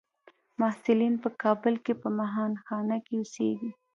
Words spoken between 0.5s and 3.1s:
محصلین په کابل کې په مهانخانه